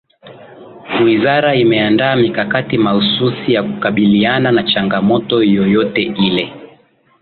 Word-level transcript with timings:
Wizara 1.05 1.55
imeandaa 1.55 2.15
mikakati 2.15 2.77
mahsusi 2.77 3.53
ya 3.53 3.63
kukabiliana 3.63 4.51
na 4.51 4.63
changamoto 4.63 5.43
yoyote 5.43 6.01
ile 6.01 6.53